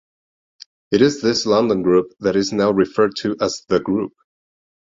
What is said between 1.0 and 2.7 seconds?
is this London group that is